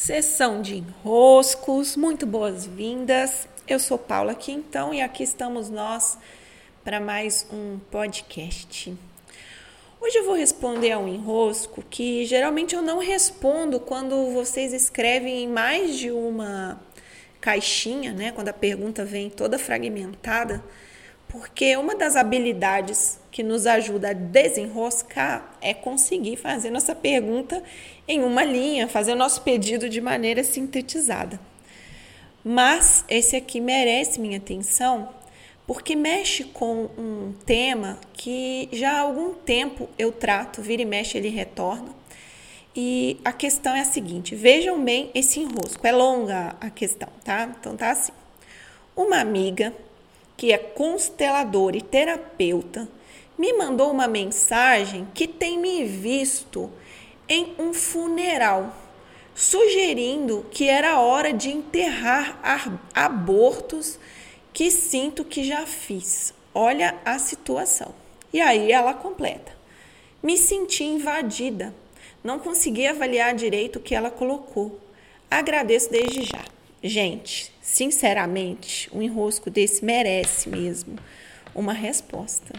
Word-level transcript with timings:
Sessão 0.00 0.62
de 0.62 0.76
enroscos, 0.76 1.96
muito 1.96 2.24
boas-vindas. 2.24 3.48
Eu 3.66 3.80
sou 3.80 3.98
Paula 3.98 4.32
Quintão 4.32 4.94
e 4.94 5.00
aqui 5.00 5.24
estamos 5.24 5.68
nós 5.68 6.16
para 6.84 7.00
mais 7.00 7.44
um 7.52 7.80
podcast. 7.90 8.96
Hoje 10.00 10.18
eu 10.18 10.24
vou 10.24 10.36
responder 10.36 10.92
a 10.92 11.00
um 11.00 11.08
enrosco 11.08 11.82
que 11.90 12.24
geralmente 12.24 12.76
eu 12.76 12.80
não 12.80 13.00
respondo 13.00 13.80
quando 13.80 14.30
vocês 14.30 14.72
escrevem 14.72 15.42
em 15.42 15.48
mais 15.48 15.98
de 15.98 16.12
uma 16.12 16.80
caixinha, 17.40 18.12
né? 18.12 18.30
Quando 18.30 18.50
a 18.50 18.54
pergunta 18.54 19.04
vem 19.04 19.28
toda 19.28 19.58
fragmentada, 19.58 20.62
porque 21.28 21.76
uma 21.76 21.94
das 21.94 22.16
habilidades 22.16 23.20
que 23.30 23.42
nos 23.42 23.66
ajuda 23.66 24.10
a 24.10 24.12
desenroscar 24.14 25.56
é 25.60 25.74
conseguir 25.74 26.36
fazer 26.36 26.70
nossa 26.70 26.94
pergunta 26.94 27.62
em 28.06 28.24
uma 28.24 28.42
linha, 28.42 28.88
fazer 28.88 29.14
nosso 29.14 29.42
pedido 29.42 29.88
de 29.88 30.00
maneira 30.00 30.42
sintetizada. 30.42 31.38
Mas 32.42 33.04
esse 33.08 33.36
aqui 33.36 33.60
merece 33.60 34.18
minha 34.18 34.38
atenção 34.38 35.10
porque 35.66 35.94
mexe 35.94 36.44
com 36.44 36.88
um 36.96 37.34
tema 37.44 37.98
que 38.14 38.70
já 38.72 38.92
há 38.92 39.00
algum 39.00 39.34
tempo 39.34 39.86
eu 39.98 40.10
trato, 40.10 40.62
vira 40.62 40.80
e 40.80 40.86
mexe 40.86 41.18
ele 41.18 41.28
retorna. 41.28 41.94
E 42.74 43.20
a 43.22 43.32
questão 43.32 43.76
é 43.76 43.80
a 43.80 43.84
seguinte: 43.84 44.34
vejam 44.34 44.82
bem 44.82 45.10
esse 45.14 45.40
enrosco, 45.40 45.86
é 45.86 45.92
longa 45.92 46.56
a 46.58 46.70
questão, 46.70 47.10
tá? 47.22 47.54
Então 47.60 47.76
tá 47.76 47.90
assim. 47.90 48.12
Uma 48.96 49.20
amiga 49.20 49.74
que 50.38 50.52
é 50.52 50.56
consteladora 50.56 51.76
e 51.76 51.82
terapeuta 51.82 52.88
me 53.36 53.52
mandou 53.52 53.90
uma 53.90 54.06
mensagem 54.08 55.06
que 55.12 55.26
tem 55.26 55.58
me 55.58 55.84
visto 55.84 56.70
em 57.28 57.54
um 57.58 57.74
funeral, 57.74 58.74
sugerindo 59.34 60.46
que 60.50 60.68
era 60.68 61.00
hora 61.00 61.32
de 61.32 61.50
enterrar 61.50 62.40
abortos 62.94 63.98
que 64.52 64.70
sinto 64.70 65.24
que 65.24 65.42
já 65.42 65.66
fiz. 65.66 66.32
Olha 66.54 66.96
a 67.04 67.18
situação. 67.18 67.92
E 68.32 68.40
aí 68.40 68.70
ela 68.70 68.94
completa: 68.94 69.52
Me 70.22 70.36
senti 70.36 70.84
invadida. 70.84 71.74
Não 72.22 72.38
consegui 72.38 72.86
avaliar 72.86 73.34
direito 73.34 73.76
o 73.76 73.82
que 73.82 73.94
ela 73.94 74.10
colocou. 74.10 74.80
Agradeço 75.30 75.90
desde 75.90 76.22
já. 76.24 76.44
Gente, 76.82 77.52
sinceramente, 77.72 78.88
um 78.92 79.02
enrosco 79.02 79.50
desse 79.50 79.84
merece 79.84 80.48
mesmo 80.48 80.96
uma 81.54 81.72
resposta 81.72 82.52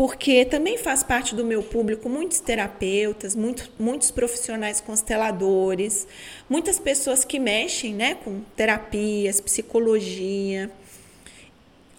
porque 0.00 0.46
também 0.46 0.78
faz 0.78 1.02
parte 1.02 1.34
do 1.34 1.44
meu 1.44 1.62
público 1.62 2.08
muitos 2.08 2.40
terapeutas, 2.40 3.34
muitos, 3.34 3.70
muitos 3.78 4.10
profissionais 4.10 4.80
consteladores, 4.80 6.06
muitas 6.48 6.78
pessoas 6.78 7.22
que 7.22 7.38
mexem 7.38 7.92
né, 7.92 8.14
com 8.14 8.40
terapias, 8.56 9.42
psicologia, 9.42 10.70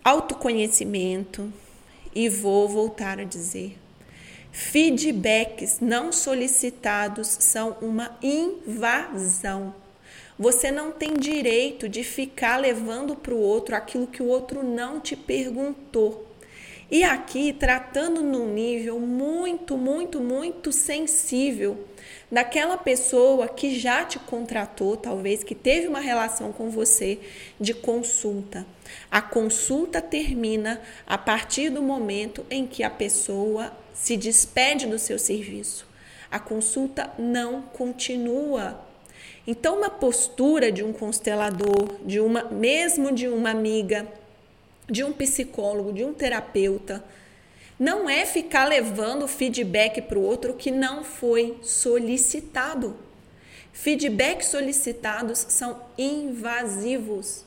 autoconhecimento. 0.04 1.54
E 2.16 2.28
vou 2.28 2.68
voltar 2.68 3.20
a 3.20 3.24
dizer: 3.24 3.78
feedbacks 4.52 5.78
não 5.80 6.12
solicitados 6.12 7.28
são 7.40 7.78
uma 7.82 8.18
invasão. 8.24 9.76
Você 10.42 10.72
não 10.72 10.92
tem 10.92 11.14
direito 11.14 11.88
de 11.88 12.04
ficar 12.04 12.58
levando 12.58 13.16
para 13.16 13.32
o 13.32 13.40
outro 13.40 13.76
aquilo 13.76 14.08
que 14.08 14.24
o 14.24 14.28
outro 14.28 14.64
não 14.64 15.00
te 15.00 15.16
perguntou. 15.16 16.26
E 16.90 17.04
aqui 17.04 17.54
tratando 17.54 18.24
num 18.24 18.52
nível 18.52 19.00
muito, 19.00 19.78
muito, 19.78 20.20
muito 20.20 20.72
sensível 20.72 21.86
daquela 22.32 22.76
pessoa 22.76 23.48
que 23.48 23.78
já 23.78 24.04
te 24.04 24.18
contratou, 24.18 24.98
talvez 24.98 25.44
que 25.44 25.54
teve 25.54 25.88
uma 25.88 26.00
relação 26.00 26.52
com 26.52 26.72
você 26.72 27.20
de 27.60 27.76
consulta. 27.76 28.66
A 29.12 29.22
consulta 29.22 30.02
termina 30.02 30.82
a 31.06 31.20
partir 31.20 31.70
do 31.70 31.84
momento 31.84 32.44
em 32.50 32.66
que 32.66 32.82
a 32.82 32.90
pessoa 32.90 33.72
se 33.94 34.18
despede 34.18 34.88
do 34.88 34.98
seu 34.98 35.20
serviço. 35.20 35.86
A 36.32 36.40
consulta 36.40 37.12
não 37.20 37.62
continua. 37.62 38.90
Então, 39.46 39.78
uma 39.78 39.90
postura 39.90 40.72
de 40.72 40.84
um 40.84 40.94
constelador, 40.94 41.96
de 42.06 42.20
uma 42.20 42.44
mesmo 42.44 43.12
de 43.12 43.28
uma 43.28 43.50
amiga, 43.50 44.08
de 44.90 45.04
um 45.04 45.12
psicólogo, 45.12 45.92
de 45.92 46.04
um 46.04 46.14
terapeuta, 46.14 47.04
não 47.80 48.08
é 48.08 48.26
ficar 48.26 48.66
levando 48.66 49.28
feedback 49.28 50.02
para 50.04 50.20
o 50.20 50.24
outro 50.24 50.54
que 50.54 50.70
não 50.70 51.04
foi 51.04 51.58
solicitado. 51.64 52.96
Feedbacks 53.74 54.50
solicitados 54.50 55.40
são 55.50 55.82
invasivos. 55.98 57.44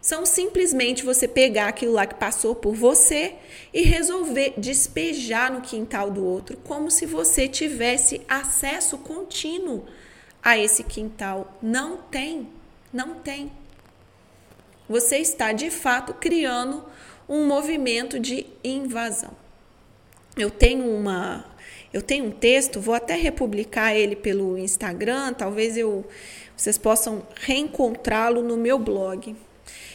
São 0.00 0.24
simplesmente 0.24 1.04
você 1.04 1.26
pegar 1.26 1.68
aquilo 1.68 1.92
lá 1.92 2.06
que 2.06 2.14
passou 2.14 2.54
por 2.54 2.74
você 2.74 3.34
e 3.72 3.82
resolver 3.82 4.54
despejar 4.56 5.52
no 5.52 5.60
quintal 5.60 6.10
do 6.10 6.24
outro, 6.24 6.56
como 6.64 6.90
se 6.90 7.04
você 7.04 7.48
tivesse 7.48 8.22
acesso 8.28 8.96
contínuo 8.98 9.84
a 10.44 10.58
esse 10.58 10.84
quintal. 10.84 11.56
Não 11.62 11.96
tem, 11.96 12.48
não 12.92 13.14
tem 13.14 13.50
você 14.88 15.16
está 15.18 15.52
de 15.52 15.70
fato 15.70 16.12
criando 16.14 16.84
um 17.28 17.46
movimento 17.46 18.20
de 18.20 18.46
invasão. 18.62 19.30
Eu 20.36 20.50
tenho 20.50 20.90
uma 20.94 21.44
eu 21.92 22.02
tenho 22.02 22.26
um 22.26 22.30
texto, 22.30 22.80
vou 22.80 22.94
até 22.94 23.14
republicar 23.14 23.94
ele 23.94 24.16
pelo 24.16 24.58
Instagram, 24.58 25.32
talvez 25.32 25.76
eu 25.76 26.04
vocês 26.56 26.76
possam 26.76 27.26
reencontrá-lo 27.36 28.42
no 28.42 28.56
meu 28.56 28.78
blog. 28.78 29.34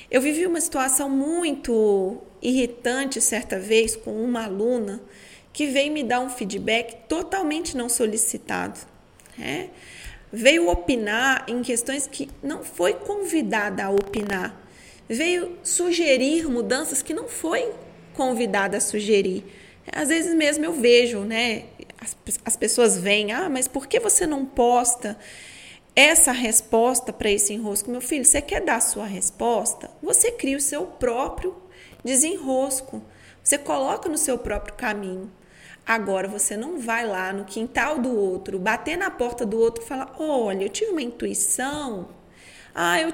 Eu 0.09 0.21
vivi 0.21 0.45
uma 0.47 0.59
situação 0.59 1.09
muito 1.09 2.17
irritante 2.41 3.21
certa 3.21 3.59
vez 3.59 3.95
com 3.95 4.23
uma 4.23 4.45
aluna 4.45 5.01
que 5.53 5.67
veio 5.67 5.91
me 5.91 6.03
dar 6.03 6.19
um 6.21 6.29
feedback 6.29 7.07
totalmente 7.07 7.77
não 7.77 7.87
solicitado. 7.87 8.79
Né? 9.37 9.69
Veio 10.31 10.69
opinar 10.69 11.45
em 11.47 11.62
questões 11.62 12.07
que 12.07 12.29
não 12.44 12.63
foi 12.63 12.94
convidada 12.94 13.85
a 13.85 13.90
opinar 13.90 14.69
veio 15.09 15.57
sugerir 15.63 16.47
mudanças 16.47 17.01
que 17.01 17.16
não 17.16 17.28
foi 17.28 17.73
convidada 18.13 18.78
a 18.78 18.81
sugerir. 18.81 19.44
Às 19.91 20.09
vezes 20.09 20.35
mesmo 20.35 20.63
eu 20.63 20.73
vejo, 20.73 21.22
né? 21.22 21.66
As, 22.00 22.16
as 22.45 22.56
pessoas 22.56 22.97
vêm, 22.97 23.31
ah, 23.31 23.50
mas 23.50 23.67
por 23.67 23.88
que 23.88 24.00
você 24.00 24.28
não 24.28 24.45
posta 24.45 25.17
essa 25.95 26.31
resposta 26.31 27.11
para 27.11 27.31
esse 27.31 27.53
enrosco? 27.53 27.90
Meu 27.90 28.00
filho, 28.01 28.23
você 28.23 28.40
quer 28.40 28.61
dar 28.61 28.75
a 28.75 28.81
sua 28.81 29.06
resposta? 29.06 29.90
Você 30.01 30.31
cria 30.31 30.56
o 30.56 30.61
seu 30.61 30.85
próprio 30.85 31.56
desenrosco. 32.06 33.01
Você 33.44 33.57
coloca 33.57 34.07
no 34.07 34.17
seu 34.17 34.38
próprio 34.38 34.75
caminho. 34.75 35.31
Agora 35.89 36.27
você 36.27 36.55
não 36.55 36.79
vai 36.79 37.03
lá 37.07 37.33
no 37.33 37.45
quintal 37.45 37.97
do 37.97 38.16
outro, 38.16 38.59
bater 38.59 38.95
na 38.95 39.09
porta 39.09 39.44
do 39.44 39.59
outro 39.59 39.83
e 39.83 39.88
falar: 39.88 40.13
olha, 40.19 40.63
eu 40.63 40.69
tive 40.69 40.91
uma 40.91 41.01
intuição. 41.01 42.09
Ah, 42.75 43.01
eu 43.01 43.11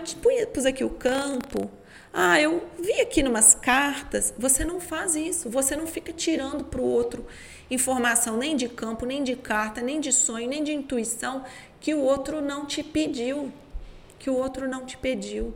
pus 0.54 0.66
aqui 0.66 0.84
o 0.84 0.90
campo. 0.90 1.72
Ah, 2.14 2.38
eu 2.42 2.68
vi 2.78 3.00
aqui 3.00 3.24
numas 3.24 3.56
cartas. 3.56 4.34
Você 4.38 4.66
não 4.66 4.82
faz 4.82 5.16
isso. 5.16 5.50
Você 5.50 5.74
não 5.78 5.88
fica 5.88 6.12
tirando 6.12 6.66
para 6.66 6.82
o 6.82 6.84
outro 6.84 7.26
informação 7.72 8.36
nem 8.36 8.58
de 8.58 8.68
campo, 8.68 9.06
nem 9.06 9.24
de 9.24 9.38
carta, 9.38 9.80
nem 9.80 10.02
de 10.02 10.12
sonho, 10.12 10.50
nem 10.50 10.62
de 10.62 10.74
intuição 10.74 11.46
que 11.80 11.94
o 11.94 12.02
outro 12.02 12.42
não 12.42 12.66
te 12.66 12.84
pediu. 12.84 13.54
Que 14.20 14.30
o 14.30 14.36
outro 14.36 14.68
não 14.68 14.86
te 14.86 14.98
pediu. 14.98 15.56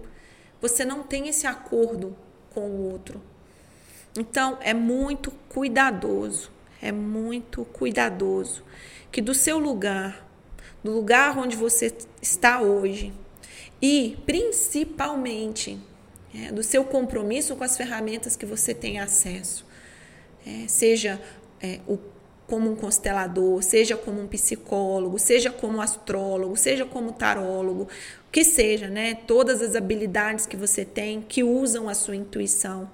Você 0.62 0.85
não 0.85 1.03
tem 1.03 1.28
esse 1.28 1.46
acordo 1.46 2.16
com 2.53 2.62
o 2.62 2.90
outro. 2.94 3.22
Então, 4.18 4.58
é 4.62 4.74
muito 4.74 5.31
cuidadoso. 5.50 6.58
É 6.81 6.91
muito 6.91 7.66
cuidadoso 7.66 8.63
que 9.12 9.22
do 9.22 9.34
seu 9.34 9.57
lugar, 9.57 10.28
do 10.84 10.91
lugar 10.91 11.38
onde 11.38 11.56
você 11.56 11.94
está 12.22 12.62
hoje, 12.62 13.14
e 13.81 14.17
principalmente 14.26 15.79
é, 16.34 16.52
do 16.52 16.61
seu 16.61 16.84
compromisso 16.84 17.55
com 17.55 17.64
as 17.64 17.76
ferramentas 17.76 18.35
que 18.35 18.46
você 18.46 18.73
tem 18.73 18.99
acesso. 18.99 19.66
É, 20.46 20.67
seja 20.67 21.20
é, 21.61 21.79
o, 21.87 21.97
como 22.47 22.72
um 22.72 22.76
constelador, 22.76 23.61
seja 23.61 23.96
como 23.96 24.22
um 24.22 24.28
psicólogo, 24.28 25.20
seja 25.20 25.52
como 25.52 25.82
astrólogo, 25.82 26.55
seja 26.55 26.85
como 26.85 27.11
tarólogo, 27.11 27.84
o 27.84 28.32
que 28.32 28.43
seja, 28.43 28.87
né? 28.87 29.16
Todas 29.16 29.61
as 29.61 29.75
habilidades 29.75 30.46
que 30.46 30.58
você 30.58 30.84
tem 30.84 31.22
que 31.22 31.43
usam 31.43 31.87
a 31.87 31.93
sua 31.93 32.16
intuição. 32.16 32.90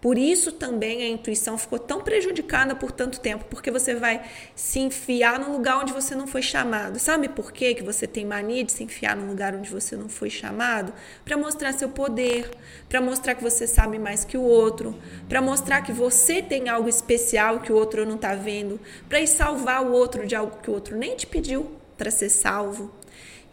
Por 0.00 0.16
isso 0.16 0.52
também 0.52 1.02
a 1.02 1.08
intuição 1.08 1.58
ficou 1.58 1.78
tão 1.78 2.00
prejudicada 2.00 2.76
por 2.76 2.92
tanto 2.92 3.18
tempo, 3.18 3.46
porque 3.50 3.68
você 3.68 3.96
vai 3.96 4.22
se 4.54 4.78
enfiar 4.78 5.40
no 5.40 5.50
lugar 5.50 5.78
onde 5.78 5.92
você 5.92 6.14
não 6.14 6.26
foi 6.26 6.40
chamado. 6.40 7.00
Sabe 7.00 7.28
por 7.28 7.50
quê 7.50 7.74
que 7.74 7.82
você 7.82 8.06
tem 8.06 8.24
mania 8.24 8.62
de 8.62 8.70
se 8.70 8.84
enfiar 8.84 9.16
no 9.16 9.26
lugar 9.26 9.56
onde 9.56 9.68
você 9.68 9.96
não 9.96 10.08
foi 10.08 10.30
chamado? 10.30 10.92
Para 11.24 11.36
mostrar 11.36 11.72
seu 11.72 11.88
poder, 11.88 12.48
para 12.88 13.00
mostrar 13.00 13.34
que 13.34 13.42
você 13.42 13.66
sabe 13.66 13.98
mais 13.98 14.24
que 14.24 14.38
o 14.38 14.42
outro, 14.42 14.96
para 15.28 15.42
mostrar 15.42 15.82
que 15.82 15.92
você 15.92 16.40
tem 16.40 16.68
algo 16.68 16.88
especial 16.88 17.58
que 17.58 17.72
o 17.72 17.76
outro 17.76 18.06
não 18.06 18.14
está 18.14 18.36
vendo, 18.36 18.78
para 19.08 19.20
ir 19.20 19.26
salvar 19.26 19.84
o 19.84 19.90
outro 19.90 20.24
de 20.26 20.36
algo 20.36 20.58
que 20.62 20.70
o 20.70 20.74
outro 20.74 20.96
nem 20.96 21.16
te 21.16 21.26
pediu 21.26 21.72
para 21.96 22.12
ser 22.12 22.28
salvo. 22.28 22.92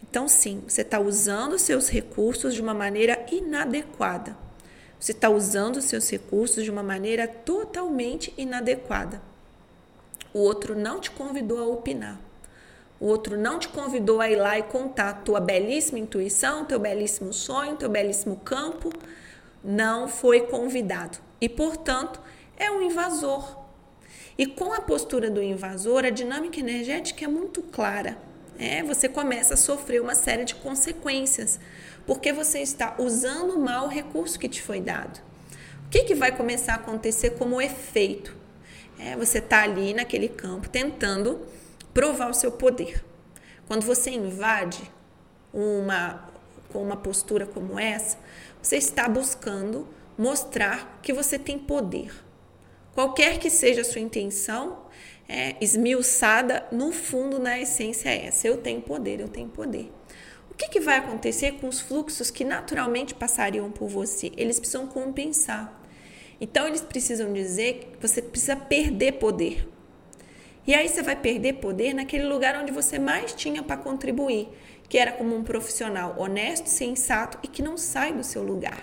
Então, 0.08 0.28
sim, 0.28 0.62
você 0.66 0.82
está 0.82 1.00
usando 1.00 1.58
seus 1.58 1.88
recursos 1.88 2.54
de 2.54 2.62
uma 2.62 2.72
maneira 2.72 3.26
inadequada. 3.32 4.45
Você 4.98 5.12
está 5.12 5.28
usando 5.28 5.80
seus 5.80 6.10
recursos 6.10 6.64
de 6.64 6.70
uma 6.70 6.82
maneira 6.82 7.28
totalmente 7.28 8.32
inadequada. 8.36 9.20
O 10.32 10.38
outro 10.38 10.74
não 10.74 11.00
te 11.00 11.10
convidou 11.10 11.58
a 11.58 11.66
opinar. 11.66 12.18
O 12.98 13.06
outro 13.06 13.36
não 13.36 13.58
te 13.58 13.68
convidou 13.68 14.20
a 14.20 14.30
ir 14.30 14.36
lá 14.36 14.58
e 14.58 14.62
contar 14.62 15.22
tua 15.22 15.38
belíssima 15.38 15.98
intuição, 15.98 16.64
teu 16.64 16.78
belíssimo 16.78 17.32
sonho, 17.32 17.76
teu 17.76 17.90
belíssimo 17.90 18.36
campo. 18.36 18.90
Não 19.62 20.08
foi 20.08 20.42
convidado. 20.42 21.18
E, 21.40 21.48
portanto, 21.48 22.20
é 22.56 22.70
um 22.70 22.82
invasor. 22.82 23.58
E 24.38 24.46
com 24.46 24.72
a 24.72 24.80
postura 24.80 25.30
do 25.30 25.42
invasor, 25.42 26.04
a 26.04 26.10
dinâmica 26.10 26.58
energética 26.58 27.24
é 27.24 27.28
muito 27.28 27.62
clara. 27.62 28.16
É, 28.58 28.82
você 28.82 29.08
começa 29.08 29.54
a 29.54 29.56
sofrer 29.56 30.00
uma 30.00 30.14
série 30.14 30.44
de 30.44 30.54
consequências, 30.54 31.60
porque 32.06 32.32
você 32.32 32.60
está 32.60 32.96
usando 32.98 33.58
mal 33.58 33.86
o 33.86 33.88
recurso 33.88 34.38
que 34.38 34.48
te 34.48 34.62
foi 34.62 34.80
dado. 34.80 35.20
O 35.86 35.88
que, 35.88 36.04
que 36.04 36.14
vai 36.14 36.36
começar 36.36 36.72
a 36.72 36.76
acontecer 36.76 37.30
como 37.30 37.60
efeito? 37.60 38.34
É, 38.98 39.14
você 39.14 39.38
está 39.38 39.62
ali 39.62 39.92
naquele 39.92 40.28
campo 40.28 40.68
tentando 40.68 41.46
provar 41.92 42.30
o 42.30 42.34
seu 42.34 42.50
poder. 42.50 43.04
Quando 43.66 43.82
você 43.82 44.10
invade 44.10 44.90
uma 45.52 46.28
com 46.72 46.82
uma 46.82 46.96
postura 46.96 47.46
como 47.46 47.78
essa, 47.78 48.18
você 48.60 48.76
está 48.76 49.08
buscando 49.08 49.86
mostrar 50.18 50.98
que 51.02 51.12
você 51.12 51.38
tem 51.38 51.58
poder. 51.58 52.12
Qualquer 52.96 53.38
que 53.38 53.50
seja 53.50 53.82
a 53.82 53.84
sua 53.84 54.00
intenção, 54.00 54.86
é, 55.28 55.54
esmiuçada, 55.60 56.66
no 56.72 56.90
fundo, 56.92 57.38
na 57.38 57.60
essência 57.60 58.08
é 58.08 58.24
essa: 58.24 58.48
eu 58.48 58.56
tenho 58.56 58.80
poder, 58.80 59.20
eu 59.20 59.28
tenho 59.28 59.50
poder. 59.50 59.92
O 60.50 60.54
que, 60.54 60.70
que 60.70 60.80
vai 60.80 60.96
acontecer 60.96 61.58
com 61.60 61.68
os 61.68 61.78
fluxos 61.78 62.30
que 62.30 62.42
naturalmente 62.42 63.14
passariam 63.14 63.70
por 63.70 63.86
você? 63.86 64.32
Eles 64.34 64.58
precisam 64.58 64.86
compensar. 64.86 65.78
Então, 66.40 66.66
eles 66.66 66.80
precisam 66.80 67.34
dizer 67.34 67.92
que 67.92 68.08
você 68.08 68.22
precisa 68.22 68.56
perder 68.56 69.12
poder. 69.12 69.68
E 70.66 70.74
aí 70.74 70.88
você 70.88 71.02
vai 71.02 71.16
perder 71.16 71.56
poder 71.56 71.92
naquele 71.92 72.24
lugar 72.24 72.56
onde 72.56 72.72
você 72.72 72.98
mais 72.98 73.34
tinha 73.34 73.62
para 73.62 73.76
contribuir, 73.76 74.48
que 74.88 74.96
era 74.96 75.12
como 75.12 75.36
um 75.36 75.44
profissional 75.44 76.14
honesto, 76.18 76.70
sensato 76.70 77.38
e 77.42 77.46
que 77.46 77.60
não 77.60 77.76
sai 77.76 78.14
do 78.14 78.24
seu 78.24 78.42
lugar. 78.42 78.82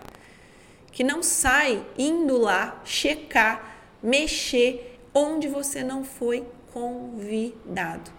Que 0.92 1.04
não 1.04 1.24
sai 1.24 1.84
indo 1.98 2.38
lá 2.38 2.80
checar, 2.86 3.73
mexer 4.04 5.00
onde 5.14 5.48
você 5.48 5.84
não 5.84 6.04
foi 6.04 6.46
convidado. 6.74 8.12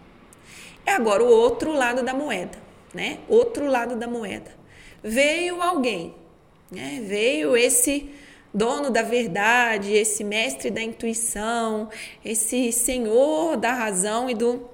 É 0.87 0.93
agora 0.93 1.23
o 1.23 1.29
outro 1.29 1.73
lado 1.73 2.03
da 2.03 2.15
moeda, 2.15 2.59
né? 2.93 3.19
Outro 3.29 3.67
lado 3.67 3.97
da 3.97 4.07
moeda. 4.07 4.51
Veio 5.03 5.61
alguém, 5.61 6.15
né? 6.71 7.03
Veio 7.07 7.57
esse 7.57 8.11
dono 8.53 8.91
da 8.91 9.03
verdade, 9.03 9.93
esse 9.93 10.23
mestre 10.23 10.71
da 10.71 10.81
intuição, 10.81 11.91
esse 12.25 12.71
senhor 12.71 13.57
da 13.57 13.73
razão 13.73 14.31
e 14.31 14.35
do 14.35 14.73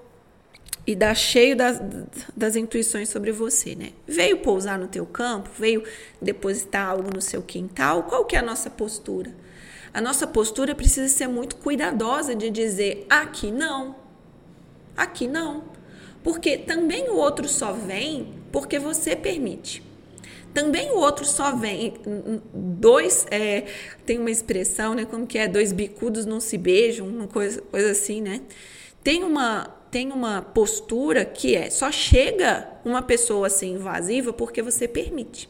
e 0.87 0.95
dá 0.97 1.15
cheio 1.15 1.55
das, 1.55 1.81
das 2.37 2.57
intuições 2.57 3.09
sobre 3.09 3.31
você, 3.31 3.75
né? 3.75 3.93
Veio 4.07 4.39
pousar 4.39 4.79
no 4.79 4.89
teu 4.89 5.07
campo, 5.07 5.49
veio 5.57 5.85
depositar 6.21 6.89
algo 6.89 7.11
no 7.15 7.21
seu 7.21 7.43
quintal, 7.43 8.05
qual 8.05 8.25
que 8.25 8.35
é 8.35 8.39
a 8.39 8.43
nossa 8.43 8.69
postura? 8.69 9.33
A 9.93 10.01
nossa 10.01 10.27
postura 10.27 10.75
precisa 10.75 11.09
ser 11.09 11.27
muito 11.27 11.57
cuidadosa 11.57 12.35
de 12.35 12.49
dizer 12.51 13.07
aqui 13.11 13.51
não, 13.51 13.97
aqui 14.97 15.27
não, 15.27 15.65
porque 16.23 16.57
também 16.57 17.09
o 17.09 17.17
outro 17.17 17.49
só 17.49 17.73
vem 17.73 18.35
porque 18.53 18.79
você 18.79 19.17
permite. 19.17 19.83
Também 20.53 20.91
o 20.91 20.97
outro 20.97 21.25
só 21.25 21.55
vem. 21.55 21.95
Dois. 22.53 23.27
É, 23.31 23.67
tem 24.05 24.19
uma 24.19 24.31
expressão, 24.31 24.95
né? 24.95 25.05
Como 25.05 25.27
que 25.27 25.39
é? 25.39 25.47
Dois 25.47 25.73
bicudos 25.73 26.27
não 26.27 26.41
se 26.41 26.59
beijam, 26.59 27.07
uma 27.07 27.29
coisa, 27.29 27.63
coisa 27.63 27.93
assim, 27.93 28.21
né? 28.21 28.41
Tem 29.03 29.23
uma, 29.23 29.69
tem 29.91 30.11
uma 30.11 30.43
postura 30.43 31.25
que 31.25 31.55
é 31.55 31.71
só 31.71 31.91
chega 31.93 32.69
uma 32.85 33.01
pessoa 33.01 33.47
assim 33.47 33.75
invasiva 33.75 34.33
porque 34.33 34.61
você 34.61 34.89
permite. 34.89 35.49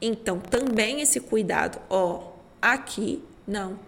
Então, 0.00 0.40
também 0.40 1.00
esse 1.00 1.20
cuidado, 1.20 1.80
ó, 1.88 2.31
aqui 2.62 3.22
não. 3.46 3.78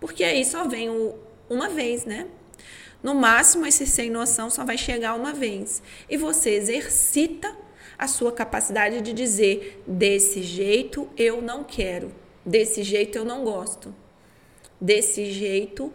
Porque 0.00 0.24
aí 0.24 0.44
só 0.44 0.66
vem 0.66 0.88
o, 0.88 1.14
uma 1.48 1.68
vez, 1.68 2.04
né? 2.04 2.26
No 3.02 3.14
máximo, 3.14 3.66
esse 3.66 3.86
sem 3.86 4.10
noção 4.10 4.48
só 4.48 4.64
vai 4.64 4.78
chegar 4.78 5.14
uma 5.14 5.32
vez. 5.32 5.82
E 6.08 6.16
você 6.16 6.50
exercita 6.50 7.54
a 7.98 8.08
sua 8.08 8.32
capacidade 8.32 9.00
de 9.00 9.12
dizer: 9.12 9.82
desse 9.86 10.42
jeito 10.42 11.08
eu 11.16 11.42
não 11.42 11.62
quero, 11.62 12.12
desse 12.44 12.82
jeito 12.82 13.16
eu 13.16 13.24
não 13.24 13.44
gosto, 13.44 13.94
desse 14.80 15.30
jeito 15.30 15.92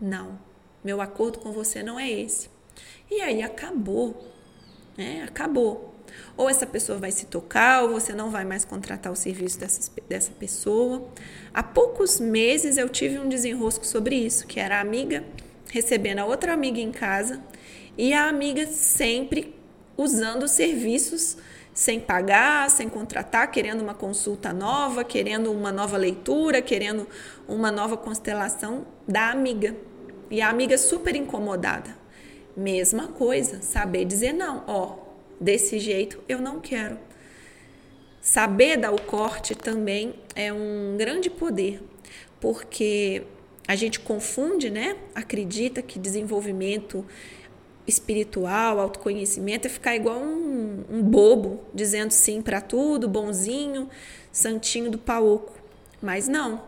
não. 0.00 0.38
Meu 0.84 1.00
acordo 1.00 1.38
com 1.38 1.52
você 1.52 1.82
não 1.82 1.98
é 1.98 2.10
esse. 2.10 2.50
E 3.10 3.20
aí 3.20 3.42
acabou, 3.42 4.28
né? 4.96 5.24
Acabou. 5.28 5.91
Ou 6.36 6.48
essa 6.48 6.66
pessoa 6.66 6.98
vai 6.98 7.10
se 7.10 7.26
tocar, 7.26 7.82
ou 7.82 7.90
você 7.90 8.12
não 8.12 8.30
vai 8.30 8.44
mais 8.44 8.64
contratar 8.64 9.12
o 9.12 9.16
serviço 9.16 9.58
dessa, 9.58 9.90
dessa 10.08 10.32
pessoa. 10.32 11.08
Há 11.52 11.62
poucos 11.62 12.20
meses 12.20 12.76
eu 12.76 12.88
tive 12.88 13.18
um 13.18 13.28
desenrosco 13.28 13.86
sobre 13.86 14.16
isso, 14.16 14.46
que 14.46 14.58
era 14.60 14.78
a 14.78 14.80
amiga 14.80 15.24
recebendo 15.70 16.18
a 16.18 16.26
outra 16.26 16.52
amiga 16.52 16.78
em 16.78 16.92
casa 16.92 17.42
e 17.96 18.12
a 18.12 18.28
amiga 18.28 18.66
sempre 18.66 19.54
usando 19.96 20.46
serviços 20.46 21.38
sem 21.74 21.98
pagar, 21.98 22.68
sem 22.70 22.88
contratar, 22.88 23.50
querendo 23.50 23.80
uma 23.80 23.94
consulta 23.94 24.52
nova, 24.52 25.02
querendo 25.02 25.50
uma 25.50 25.72
nova 25.72 25.96
leitura, 25.96 26.60
querendo 26.60 27.08
uma 27.48 27.70
nova 27.70 27.96
constelação 27.96 28.86
da 29.08 29.30
amiga. 29.30 29.74
E 30.30 30.42
a 30.42 30.50
amiga 30.50 30.76
super 30.76 31.16
incomodada. 31.16 31.96
Mesma 32.54 33.08
coisa, 33.08 33.62
saber 33.62 34.04
dizer 34.04 34.34
não, 34.34 34.64
ó, 34.66 34.96
desse 35.40 35.78
jeito 35.78 36.20
eu 36.28 36.40
não 36.40 36.60
quero. 36.60 36.98
Saber 38.20 38.76
dar 38.76 38.92
o 38.92 39.00
corte 39.00 39.54
também 39.54 40.14
é 40.36 40.52
um 40.52 40.96
grande 40.96 41.28
poder, 41.28 41.82
porque 42.40 43.22
a 43.66 43.74
gente 43.74 43.98
confunde, 43.98 44.70
né? 44.70 44.96
Acredita 45.14 45.82
que 45.82 45.98
desenvolvimento 45.98 47.04
espiritual, 47.86 48.78
autoconhecimento, 48.78 49.66
é 49.66 49.70
ficar 49.70 49.96
igual 49.96 50.18
um, 50.18 50.84
um 50.88 51.02
bobo, 51.02 51.64
dizendo 51.74 52.12
sim 52.12 52.40
para 52.40 52.60
tudo, 52.60 53.08
bonzinho, 53.08 53.88
santinho 54.30 54.90
do 54.90 54.98
pauco. 54.98 55.52
Mas 56.00 56.28
não. 56.28 56.62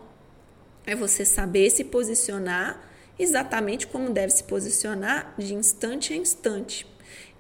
É 0.87 0.95
você 0.95 1.25
saber 1.25 1.71
se 1.71 1.85
posicionar 1.85 2.91
exatamente 3.19 3.87
como 3.87 4.11
deve 4.11 4.33
se 4.33 4.45
posicionar 4.45 5.35
de 5.39 5.55
instante 5.55 6.13
a 6.13 6.17
instante. 6.17 6.87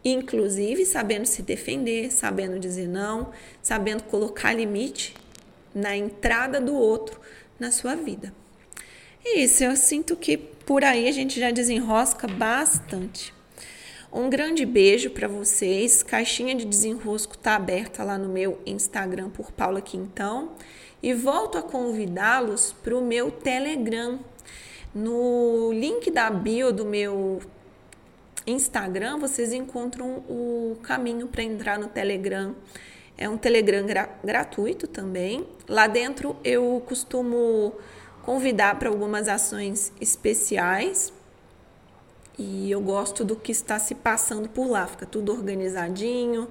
Inclusive 0.04 0.84
sabendo 0.84 1.24
se 1.24 1.42
defender, 1.42 2.12
sabendo 2.12 2.58
dizer 2.58 2.86
não, 2.86 3.32
sabendo 3.62 4.02
colocar 4.04 4.52
limite 4.52 5.14
na 5.74 5.96
entrada 5.96 6.60
do 6.60 6.74
outro 6.74 7.18
na 7.58 7.70
sua 7.70 7.94
vida. 7.94 8.32
É 9.24 9.38
isso, 9.38 9.64
eu 9.64 9.74
sinto 9.74 10.14
que 10.16 10.36
por 10.36 10.84
aí 10.84 11.08
a 11.08 11.12
gente 11.12 11.40
já 11.40 11.50
desenrosca 11.50 12.26
bastante. 12.26 13.32
Um 14.12 14.30
grande 14.30 14.64
beijo 14.64 15.10
para 15.10 15.26
vocês. 15.26 16.02
Caixinha 16.02 16.54
de 16.54 16.64
desenrosco 16.64 17.36
tá 17.36 17.56
aberta 17.56 18.04
lá 18.04 18.16
no 18.16 18.28
meu 18.28 18.60
Instagram 18.64 19.28
por 19.30 19.50
Paula 19.50 19.80
Quintão 19.80 20.52
e 21.02 21.12
volto 21.12 21.58
a 21.58 21.62
convidá-los 21.62 22.72
para 22.82 22.96
o 22.96 23.04
meu 23.04 23.30
Telegram. 23.30 24.20
No 24.94 25.72
link 25.72 26.12
da 26.12 26.30
bio 26.30 26.72
do 26.72 26.84
meu 26.84 27.40
Instagram, 28.46 29.18
vocês 29.18 29.52
encontram 29.52 30.18
o 30.28 30.76
caminho 30.82 31.28
para 31.28 31.42
entrar 31.42 31.78
no 31.78 31.88
Telegram. 31.88 32.54
É 33.16 33.28
um 33.28 33.36
Telegram 33.36 33.86
gra 33.86 34.08
gratuito 34.22 34.86
também. 34.86 35.46
Lá 35.68 35.86
dentro 35.86 36.36
eu 36.44 36.82
costumo 36.86 37.74
convidar 38.22 38.78
para 38.78 38.88
algumas 38.88 39.28
ações 39.28 39.92
especiais 40.00 41.12
e 42.38 42.70
eu 42.70 42.80
gosto 42.80 43.24
do 43.24 43.36
que 43.36 43.52
está 43.52 43.78
se 43.78 43.94
passando 43.94 44.48
por 44.48 44.68
lá, 44.68 44.86
fica 44.86 45.06
tudo 45.06 45.32
organizadinho. 45.32 46.48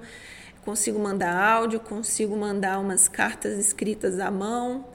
Consigo 0.64 0.98
mandar 0.98 1.36
áudio, 1.36 1.78
consigo 1.78 2.34
mandar 2.36 2.78
umas 2.78 3.06
cartas 3.06 3.58
escritas 3.58 4.18
à 4.18 4.30
mão. 4.30 4.86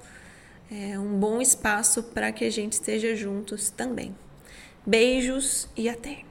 É 0.71 0.97
um 0.97 1.19
bom 1.19 1.39
espaço 1.39 2.01
para 2.01 2.31
que 2.31 2.43
a 2.43 2.49
gente 2.49 2.73
esteja 2.73 3.15
juntos 3.15 3.69
também. 3.69 4.15
Beijos 4.85 5.67
e 5.77 5.87
até! 5.87 6.28